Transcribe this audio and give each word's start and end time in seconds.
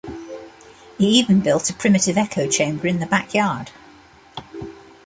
He 0.97 1.09
even 1.19 1.41
built 1.41 1.69
a 1.69 1.75
primitive 1.75 2.17
echo 2.17 2.47
chamber 2.49 2.87
in 2.87 2.99
the 2.99 3.05
back 3.05 3.35
yard. 3.35 3.69